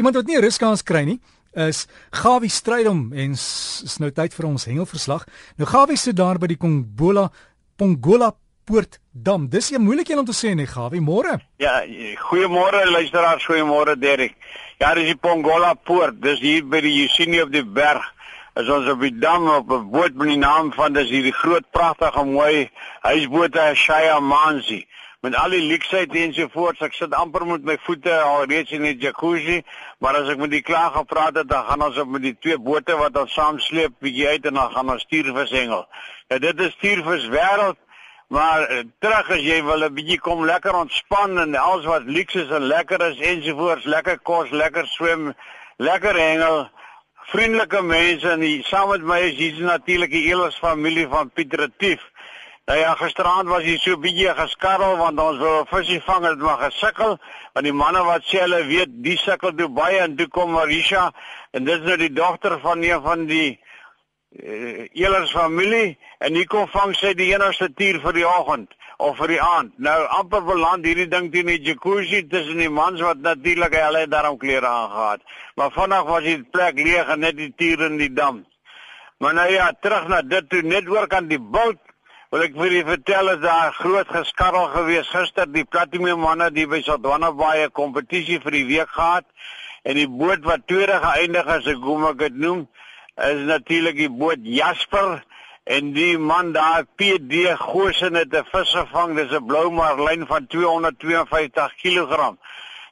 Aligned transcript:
Iemand 0.00 0.16
wat 0.16 0.26
nie 0.26 0.36
'n 0.36 0.40
ruskans 0.40 0.82
kry 0.82 1.02
nie, 1.04 1.20
is 1.52 1.86
Gawie 2.10 2.48
Strydom 2.48 3.12
en 3.12 3.30
is 3.32 3.96
nou 3.98 4.10
tyd 4.10 4.34
vir 4.34 4.46
ons 4.46 4.64
hengelverslag. 4.64 5.26
Nou 5.56 5.68
Gawie 5.68 5.96
sit 5.96 6.16
daar 6.16 6.38
by 6.38 6.46
die 6.46 6.56
Kongola 6.56 7.30
Pongola 7.76 8.32
Poort 8.64 8.98
Dam. 9.12 9.48
Dis 9.48 9.70
'n 9.70 9.82
moeilike 9.82 10.12
een 10.12 10.18
om 10.18 10.24
te 10.24 10.32
sê 10.32 10.54
nee 10.54 10.66
Gawie, 10.66 11.00
môre. 11.00 11.40
Ja, 11.58 11.84
goeiemôre 12.16 12.90
luisteraars, 12.90 13.44
goeiemôre 13.44 13.98
Derek. 13.98 14.34
Ja, 14.78 14.94
dis 14.94 15.04
die 15.04 15.16
Pongola 15.16 15.74
Poort. 15.74 16.22
Dis 16.22 16.40
hier 16.40 16.64
by 16.64 16.80
die 16.80 16.94
Jusinie 16.94 17.42
op 17.42 17.52
die 17.52 17.64
berg. 17.64 18.14
Is 18.54 18.68
ons 18.68 18.88
op 18.88 19.00
die 19.00 19.18
dam 19.18 19.48
op 19.48 19.70
'n 19.70 19.90
boot 19.90 20.14
met 20.14 20.28
die 20.28 20.38
naam 20.38 20.72
van 20.72 20.92
dis 20.92 21.10
hierdie 21.10 21.36
groot 21.42 21.70
pragtige 21.70 22.24
mooi 22.24 22.70
huisboot 23.00 23.54
Shaya 23.74 24.20
Manzi 24.20 24.86
met 25.20 25.34
al 25.36 25.52
die 25.52 25.66
leksheid 25.68 26.14
en 26.16 26.32
so 26.32 26.48
voort. 26.52 26.80
Ek 26.84 26.94
sit 26.96 27.14
amper 27.16 27.44
met 27.48 27.66
my 27.68 27.76
voete 27.84 28.14
al 28.22 28.46
reeds 28.48 28.72
in 28.76 28.86
die 28.88 28.96
jacuzzi, 29.02 29.60
maar 30.00 30.16
as 30.22 30.30
ek 30.32 30.40
met 30.40 30.54
die 30.54 30.64
klaar 30.64 30.94
gepraat 30.96 31.36
het, 31.42 31.48
dan 31.50 31.66
gaan 31.68 31.84
ons 31.84 32.00
op 32.00 32.08
met 32.08 32.24
die 32.24 32.36
twee 32.40 32.58
bote 32.58 32.96
wat 32.96 33.18
ons 33.20 33.36
saam 33.36 33.60
sleep 33.60 33.98
bietjie 34.00 34.28
uit 34.32 34.48
en 34.48 34.56
dan 34.62 34.72
gaan 34.72 34.96
ons 34.96 35.04
stuurvis 35.04 35.52
hengel. 35.56 35.86
Ja, 36.32 36.40
dit 36.40 36.66
is 36.66 36.76
stuurvis 36.78 37.28
wêreld. 37.28 37.80
Maar 38.30 38.62
eh, 38.62 38.84
terug 39.02 39.30
as 39.34 39.40
jy 39.42 39.56
wil 39.66 39.82
'n 39.82 39.94
bietjie 39.94 40.20
kom 40.22 40.44
lekker 40.46 40.74
ontspan 40.78 41.38
en 41.38 41.54
alles 41.58 41.84
wat 41.84 42.04
luks 42.06 42.34
is 42.38 42.50
en 42.50 42.62
lekker 42.62 43.02
is 43.10 43.18
ensovoorts, 43.18 43.84
lekker 43.84 44.20
kos, 44.22 44.50
lekker 44.50 44.86
swem, 44.86 45.32
lekker 45.76 46.14
hengel, 46.14 46.68
vriendelike 47.32 47.82
mense 47.82 48.30
en 48.30 48.40
die, 48.40 48.62
saam 48.62 48.88
met 48.88 49.02
my 49.02 49.18
is 49.26 49.34
hier 49.34 49.58
natuurlik 49.66 50.10
die 50.14 50.28
Elers 50.30 50.58
familie 50.62 51.08
van 51.08 51.30
Pieter 51.30 51.58
Retief. 51.58 52.06
Nou 52.70 52.78
ja, 52.78 52.92
gisteraand 52.94 53.48
was 53.50 53.64
hy 53.66 53.72
so 53.82 53.98
bietjie 53.98 54.30
geskarrel 54.38 54.92
want 55.00 55.18
ons 55.18 55.40
wou 55.42 55.54
'n 55.60 55.66
visie 55.70 56.02
vang 56.06 56.24
het 56.24 56.38
maar 56.38 56.60
gesukkel 56.70 57.16
want 57.54 57.66
die 57.66 57.72
manne 57.74 58.02
wat 58.06 58.22
sê 58.22 58.44
hulle 58.44 58.60
weet 58.66 58.92
die 59.06 59.16
sukkel 59.18 59.50
toe 59.58 59.66
baie 59.78 59.98
en 59.98 60.14
toe 60.16 60.28
kom 60.28 60.52
Marisha 60.54 61.10
en 61.50 61.64
dit 61.64 61.80
is 61.80 61.86
nou 61.88 61.96
die 61.96 62.12
dogter 62.12 62.60
van 62.60 62.82
een 62.82 63.02
van 63.02 63.26
die 63.26 63.58
uh, 63.58 64.86
Elers 65.02 65.32
familie 65.32 65.98
en 66.20 66.38
hier 66.38 66.46
kom 66.46 66.70
vang 66.76 66.94
sy 66.94 67.12
die 67.14 67.32
enigste 67.34 67.72
tier 67.74 67.98
vir 68.06 68.14
die 68.20 68.28
oggend 68.28 68.70
of 68.98 69.18
vir 69.18 69.34
die 69.34 69.42
aand. 69.42 69.74
Nou 69.78 69.98
amper 70.20 70.46
beland 70.46 70.86
hierdie 70.86 71.10
ding 71.10 71.32
teen 71.32 71.50
die 71.50 71.58
jacuzzi 71.58 72.22
tussen 72.28 72.62
die 72.62 72.70
mans 72.70 73.02
wat 73.02 73.18
natuurlik 73.18 73.74
hulle 73.74 74.06
daarom 74.06 74.38
klere 74.38 74.70
aangetree. 74.70 75.26
Maar 75.56 75.74
vanaand 75.74 76.06
was 76.06 76.22
die 76.22 76.42
plek 76.42 76.78
leeg 76.78 77.08
en 77.08 77.26
net 77.26 77.36
die 77.36 77.52
tiere 77.56 77.90
in 77.90 77.98
die 77.98 78.12
dam. 78.12 78.44
Maar 79.18 79.34
nou 79.34 79.50
ja, 79.50 79.72
terug 79.80 80.06
na 80.06 80.22
dit 80.22 80.50
toe 80.50 80.62
net 80.62 80.86
oor 80.88 81.06
kan 81.06 81.26
die 81.26 81.42
bult 81.42 81.82
Wil 82.30 82.44
ek 82.44 82.52
vir 82.54 82.68
julle 82.68 82.86
vertel 82.86 83.28
is 83.32 83.40
daar 83.42 83.72
groot 83.74 84.10
geskarrel 84.14 84.68
gewees 84.70 85.08
gister 85.10 85.48
die 85.50 85.64
Platinum 85.66 86.20
manne 86.22 86.46
die 86.54 86.66
by 86.70 86.78
Sodwana 86.86 87.32
baie 87.34 87.64
kompetisie 87.74 88.36
vir 88.44 88.54
die 88.54 88.68
week 88.68 88.92
gehad. 88.94 89.26
En 89.82 89.98
die 89.98 90.06
boot 90.06 90.46
wat 90.46 90.62
tweede 90.70 91.00
geëindig 91.02 91.50
as 91.50 91.66
ek 91.72 91.82
hoe 91.82 91.96
ek 92.12 92.20
dit 92.20 92.36
noem 92.44 92.60
is 93.26 93.42
natuurlik 93.48 93.98
die 93.98 94.12
boot 94.22 94.46
Jasper. 94.46 95.24
En 95.66 95.90
die 95.96 96.14
man 96.22 96.52
daar 96.54 96.86
PD 97.02 97.50
Gosen 97.64 98.14
het 98.14 98.30
'n 98.30 98.46
vis 98.52 98.76
gevang 98.78 99.18
dis 99.18 99.34
'n 99.34 99.46
blou 99.50 99.66
marlyn 99.74 100.22
van 100.30 100.46
252 100.46 101.74
kg 101.82 102.36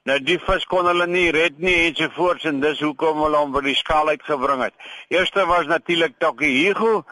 Nou 0.09 0.17
die 0.25 0.39
vis 0.41 0.63
kon 0.71 0.87
hulle 0.89 1.05
nie 1.11 1.27
red 1.35 1.59
nie 1.61 1.75
en 1.85 1.97
so 1.99 2.09
voort 2.15 2.45
en 2.49 2.63
dis 2.63 2.79
hoekom 2.81 3.19
hulle 3.21 3.41
hom 3.43 3.51
by 3.53 3.61
die 3.67 3.75
skaal 3.77 4.09
uitgebring 4.09 4.63
het. 4.65 4.77
Eerste 5.13 5.45
was 5.51 5.69
natuurlik 5.69 6.15
Takihigo 6.23 7.03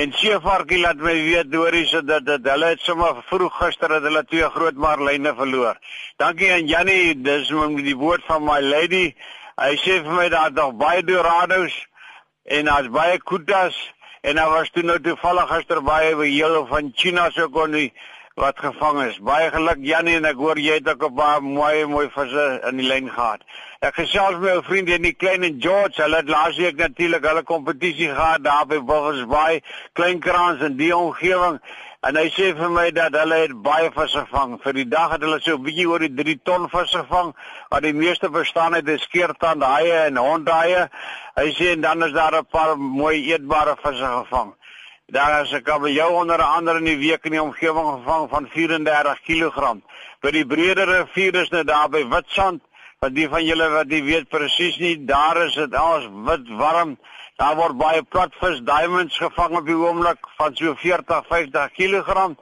en 0.00 0.14
Seevarkie 0.16 0.78
laat 0.80 1.02
my 1.04 1.12
weet 1.26 1.50
Doris 1.52 1.92
dat 2.08 2.24
dit 2.24 2.48
hulle 2.48 2.70
het 2.72 2.80
sommer 2.80 3.20
vroeg 3.28 3.58
gister 3.58 3.92
het 3.98 4.06
hulle 4.08 4.24
twee 4.30 4.48
groot 4.54 4.80
marline 4.86 5.34
verloor. 5.36 5.76
Dankie 6.22 6.48
aan 6.54 6.70
Jannie, 6.70 7.12
dis 7.20 7.52
die 7.84 7.96
woord 7.96 8.24
van 8.30 8.46
my 8.48 8.62
lady. 8.64 9.10
Hy 9.60 9.76
sê 9.82 10.00
vir 10.06 10.16
my 10.16 10.28
daar 10.32 10.56
nog 10.56 10.78
baie 10.80 11.04
dorados 11.04 11.76
en 12.48 12.72
daar's 12.72 12.88
baie 12.88 13.20
kutas 13.20 13.76
en 14.22 14.40
daar 14.40 14.50
was 14.54 14.72
toe 14.72 14.82
nou 14.82 14.96
toevallig 15.00 15.52
gister 15.52 15.82
baie 15.82 16.16
heel 16.24 16.64
van 16.72 16.92
China 16.94 17.28
so 17.30 17.50
kon 17.52 17.76
die 17.76 17.90
wat 18.36 18.58
gevang 18.60 18.98
is. 19.02 19.16
Baie 19.24 19.48
geluk 19.50 19.78
Jannie 19.80 20.18
en 20.18 20.26
ek 20.28 20.36
hoor 20.36 20.58
jy 20.60 20.74
het 20.76 20.88
ook 20.90 21.04
'n 21.08 21.14
baie 21.16 21.40
mooi 21.40 21.86
mooi 21.88 22.08
visse 22.12 22.60
in 22.68 22.76
die 22.76 22.86
lyn 22.86 23.08
gehad. 23.08 23.40
Ek 23.80 23.94
gesels 23.94 24.36
met 24.36 24.54
my 24.54 24.62
vriende 24.62 24.92
in 24.92 25.02
die 25.02 25.14
klein 25.14 25.42
en 25.42 25.56
George. 25.60 26.02
Hulle 26.02 26.16
het 26.16 26.28
laasweek 26.28 26.76
natuurlik 26.76 27.24
hulle 27.24 27.42
kompetisie 27.42 28.08
gehad 28.08 28.44
daar 28.44 28.66
by 28.66 28.78
Buffalo's 28.78 29.24
Bay, 29.26 29.62
Kleinkrans 29.92 30.60
en 30.60 30.76
die 30.76 30.96
omgewing. 30.96 31.60
En 32.00 32.16
hy 32.16 32.26
sê 32.28 32.52
vir 32.58 32.70
my 32.70 32.90
dat 32.90 33.16
hulle 33.16 33.38
het 33.46 33.62
baie 33.62 33.90
visse 33.90 34.26
gevang. 34.26 34.60
Vir 34.62 34.72
die 34.72 34.88
dag 34.88 35.10
het 35.12 35.22
hulle 35.22 35.40
so 35.40 35.56
'n 35.56 35.62
bietjie 35.62 35.88
oor 35.88 35.98
die 35.98 36.14
3 36.14 36.38
ton 36.42 36.68
visse 36.68 36.98
gevang, 36.98 37.34
wat 37.70 37.82
die 37.82 37.94
meeste 37.94 38.28
verstaan 38.30 38.74
het 38.74 38.88
is 38.88 39.02
skeertand 39.02 39.62
haie 39.62 39.96
en 40.04 40.16
hondhaie. 40.16 40.90
Hy 41.36 41.48
sê 41.56 41.72
en 41.72 41.80
dan 41.80 42.04
is 42.04 42.12
daar 42.12 42.36
'n 42.36 42.44
paar 42.44 42.76
mooi 42.76 43.32
eetbare 43.32 43.76
visse 43.82 44.04
gevang. 44.04 44.54
Daar 45.14 45.42
is 45.42 45.52
'n 45.52 45.62
kabeljou 45.62 46.12
onder 46.12 46.42
andere 46.42 46.78
in 46.78 46.84
die 46.84 46.98
week 46.98 47.24
in 47.24 47.30
die 47.30 47.42
omgewing 47.42 47.90
gevang 47.90 48.28
van 48.30 48.48
34 48.48 49.20
kg. 49.22 49.76
By 50.20 50.30
die 50.30 50.46
breëre 50.46 50.84
rivier 50.84 51.34
is 51.34 51.50
net 51.50 51.66
daar 51.66 51.88
by 51.88 52.02
Witsand, 52.08 52.62
wat 52.98 53.14
die 53.14 53.28
van 53.28 53.44
julle 53.44 53.68
wat 53.70 53.88
die 53.88 54.02
weet 54.02 54.28
presies 54.28 54.76
nie, 54.78 55.04
daar 55.04 55.36
is 55.44 55.54
dit 55.54 55.74
alles 55.74 56.08
wit 56.10 56.48
warm. 56.48 56.98
Daar 57.36 57.54
word 57.54 57.76
baie 57.76 58.02
platvis 58.02 58.60
diamonds 58.64 59.18
gevang 59.18 59.56
op 59.56 59.66
die 59.66 59.78
oomblik 59.78 60.18
van 60.36 60.56
so 60.56 60.74
40 60.74 61.26
50 61.26 61.70
kg. 61.72 62.34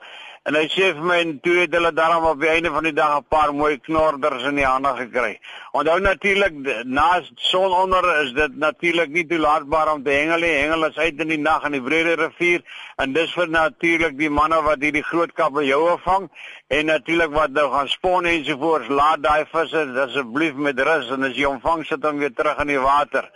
En 0.44 0.56
hy 0.58 0.66
sê 0.68 0.90
vir 0.92 1.04
my 1.08 1.14
en 1.22 1.30
toe 1.40 1.54
het 1.56 1.72
hulle 1.72 1.88
daarom 1.96 2.26
op 2.28 2.42
die 2.42 2.50
einde 2.52 2.68
van 2.72 2.84
die 2.84 2.92
dag 2.92 3.12
'n 3.16 3.24
paar 3.34 3.52
mooi 3.60 3.78
knorders 3.86 4.42
in 4.50 4.58
die 4.60 4.66
hande 4.66 4.90
gekry. 4.98 5.38
Onthou 5.72 6.00
natuurlik 6.00 6.52
na 6.84 7.22
sononder 7.36 8.04
is 8.24 8.32
dit 8.32 8.56
natuurlik 8.56 9.08
nie 9.08 9.24
toelaatbaar 9.26 9.92
om 9.94 10.02
te 10.04 10.10
hengel 10.10 10.44
nie. 10.44 10.52
Hengel 10.52 10.84
is 10.84 10.98
uit 10.98 11.20
in 11.20 11.28
die 11.28 11.38
nag 11.38 11.64
in 11.64 11.72
die 11.72 11.82
Brede 11.88 12.14
rivier 12.20 12.60
en 12.96 13.12
dis 13.12 13.32
vir 13.32 13.48
natuurlik 13.48 14.18
die 14.18 14.30
manne 14.30 14.60
wat 14.62 14.84
hierdie 14.84 15.02
groot 15.02 15.32
kabeljoue 15.32 15.98
vang 16.04 16.28
en 16.68 16.86
natuurlik 16.86 17.32
wat 17.32 17.50
nou 17.50 17.70
gaan 17.72 17.88
spon 17.88 18.26
en 18.26 18.44
so 18.44 18.58
voort. 18.58 18.88
Laat 18.88 19.22
daai 19.22 19.46
visse 19.52 19.88
asseblief 20.06 20.54
met 20.54 20.80
rus 20.80 21.10
en 21.10 21.24
as 21.24 21.36
jy 21.36 21.44
omvang 21.44 21.86
sit 21.86 22.02
dan 22.02 22.18
weer 22.18 22.34
terug 22.34 22.60
in 22.60 22.66
die 22.66 22.80
water. 22.80 23.30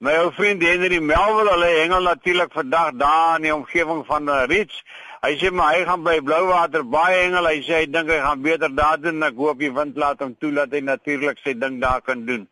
My 0.00 0.14
ou 0.22 0.30
vriend 0.30 0.62
Henry 0.62 1.00
Melville, 1.02 1.50
hulle 1.50 1.68
hengel 1.80 2.04
natuurlik 2.06 2.52
vandag 2.54 2.92
daar 3.00 3.36
in 3.36 3.48
die 3.48 3.54
omgewing 3.54 4.04
van 4.06 4.30
Rich 4.46 4.82
Hy 5.18 5.32
sê 5.34 5.50
maar 5.50 5.72
hy 5.74 5.80
gaan 5.82 6.04
by 6.06 6.20
Blouwater 6.22 6.84
baie 6.86 7.24
hengel. 7.24 7.48
Hy 7.50 7.58
sê 7.66 7.80
hy 7.80 7.86
dink 7.90 8.10
hy 8.12 8.20
gaan 8.22 8.42
beter 8.44 8.70
daar 8.70 9.00
doen. 9.02 9.24
Ek 9.26 9.38
hoop 9.40 9.58
die 9.58 9.72
wind 9.74 9.98
laat 9.98 10.22
hom 10.22 10.36
toe 10.38 10.52
dat 10.54 10.74
hy 10.74 10.84
natuurlik 10.86 11.40
sy 11.42 11.56
ding 11.58 11.80
daar 11.82 12.04
kan 12.06 12.22
doen. 12.28 12.44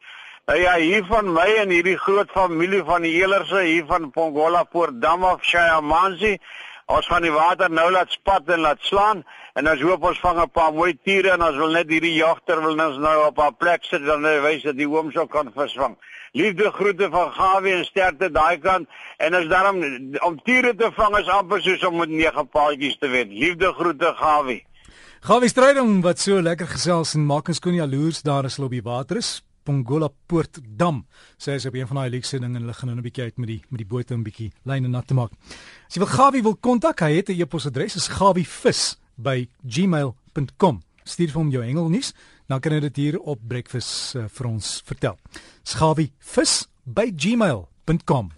Nou 0.51 0.57
ja, 0.59 0.75
hier 0.83 1.07
van 1.07 1.31
my 1.34 1.47
en 1.62 1.71
hierdie 1.75 1.99
groot 1.99 2.31
familie 2.34 2.83
van 2.87 3.07
die 3.07 3.15
Elerse 3.21 3.63
hier 3.67 3.87
van 3.87 4.11
Pongola 4.15 4.65
Poort 4.67 4.99
Dam 5.03 5.23
of 5.27 5.47
Shayamanzi. 5.47 6.37
Ons 6.86 7.08
gaan 7.10 7.24
die 7.24 7.32
water 7.34 7.66
nou 7.66 7.88
laat 7.91 8.12
spat 8.14 8.47
en 8.54 8.60
laat 8.62 8.82
slaan 8.86 9.24
en 9.58 9.66
ons 9.66 9.80
hoop 9.82 10.04
ons 10.06 10.20
vang 10.22 10.36
'n 10.42 10.50
paar 10.54 10.72
mooi 10.72 10.92
tiere 10.94 11.32
en 11.34 11.42
ons 11.42 11.56
wil 11.58 11.72
net 11.74 11.88
hierdie 11.91 12.14
jagter 12.14 12.60
wil 12.62 12.78
ons 12.78 12.98
nou 12.98 13.16
op 13.26 13.38
'n 13.42 13.56
plek 13.58 13.82
sit 13.84 14.04
dan 14.06 14.22
wys 14.22 14.62
dat 14.62 14.76
die 14.76 14.86
oom 14.86 15.10
sou 15.10 15.26
kan 15.26 15.50
visvang. 15.50 15.97
Liefde 16.32 16.70
groete 16.70 17.10
van 17.10 17.32
Gawie 17.32 17.74
en 17.74 17.84
sterkte 17.84 18.30
daai 18.30 18.58
kant 18.58 18.88
en 19.19 19.34
as 19.34 19.48
daarom 19.48 19.82
om 20.22 20.38
tiere 20.44 20.76
te 20.76 20.92
vang 20.92 21.19
is 21.19 21.28
amper 21.28 21.60
soos 21.60 21.84
om 21.84 21.97
met 21.97 22.08
nege 22.08 22.44
paadjies 22.44 22.98
te 22.98 23.08
wen. 23.08 23.28
Liefde 23.28 23.72
groete 23.72 24.14
Gawie. 24.14 24.64
Gawie 25.20 25.48
strydom 25.48 26.03
wat 26.03 26.18
so 26.18 26.41
lekker 26.41 26.66
gesels 26.66 27.14
en 27.14 27.26
maak 27.26 27.48
ons 27.48 27.58
kon 27.58 27.74
jaloers 27.74 28.22
daar 28.22 28.44
as 28.44 28.56
hulle 28.56 28.66
op 28.66 28.78
die 28.78 28.82
water 28.82 29.16
is. 29.16 29.42
Pongola 29.66 30.06
Poort 30.31 30.62
Dam. 30.62 31.03
Sê 31.38 31.54
as 31.59 31.66
op 31.66 31.75
een 31.75 31.87
van 31.91 31.97
daai 32.00 32.10
luxe 32.15 32.38
dinge 32.38 32.59
hulle 32.59 32.75
gaan 32.75 32.88
nou 32.88 32.99
'n 32.99 33.03
bietjie 33.03 33.25
uit 33.25 33.37
met 33.37 33.49
die 33.49 33.62
met 33.69 33.78
die 33.82 33.87
boot 33.87 34.10
'n 34.10 34.22
bietjie 34.22 34.53
lyne 34.65 34.88
nat 34.88 35.06
te 35.06 35.15
maak. 35.15 35.31
As 35.88 35.94
jy 35.94 36.00
wil 36.00 36.16
Gawie 36.16 36.43
wil 36.43 36.56
kontak, 36.56 37.00
hy 37.00 37.12
het 37.16 37.28
'n 37.28 37.41
e-posadres 37.41 37.97
is 37.97 38.09
gawievis@gmail.com. 38.09 40.82
Stuur 41.04 41.31
vir 41.31 41.41
hom 41.41 41.50
jou 41.50 41.62
engelnuus, 41.62 42.12
dan 42.49 42.60
kan 42.60 42.72
hy 42.72 42.81
dit 42.81 42.97
hier 42.97 43.21
op 43.21 43.38
breakfast 43.49 44.15
uh, 44.15 44.25
vir 44.28 44.47
ons 44.47 44.82
vertel. 44.84 45.19
Gawievis@gmail.com. 45.65 48.36